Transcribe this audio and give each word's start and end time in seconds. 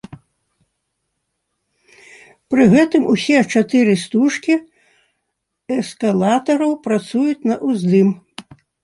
Пры 2.53 2.63
гэтым 2.73 3.03
усе 3.15 3.37
чатыры 3.57 3.93
стужкі 4.05 4.55
эскалатараў 5.77 6.73
працуюць 6.89 7.39
на 7.53 7.61
ўздым. 7.69 8.09